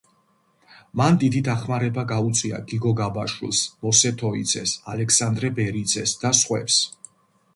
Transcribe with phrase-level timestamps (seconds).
[0.99, 6.83] მან დიდი დახმარება გაუწია გიგო გაბაშვილს, მოსე თოიძეს, ალექსანდრე ბერიძეს და სხვებს.